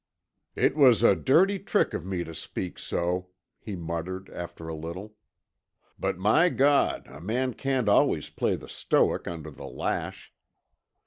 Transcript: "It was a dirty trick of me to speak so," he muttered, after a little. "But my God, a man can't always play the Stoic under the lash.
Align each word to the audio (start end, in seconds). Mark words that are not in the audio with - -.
"It 0.55 0.75
was 0.75 1.03
a 1.03 1.15
dirty 1.15 1.59
trick 1.59 1.93
of 1.93 2.07
me 2.07 2.23
to 2.23 2.33
speak 2.33 2.79
so," 2.79 3.27
he 3.59 3.75
muttered, 3.75 4.31
after 4.31 4.67
a 4.67 4.73
little. 4.73 5.13
"But 5.99 6.17
my 6.17 6.49
God, 6.49 7.05
a 7.05 7.21
man 7.21 7.53
can't 7.53 7.87
always 7.87 8.27
play 8.31 8.55
the 8.55 8.67
Stoic 8.67 9.27
under 9.27 9.51
the 9.51 9.67
lash. 9.67 10.33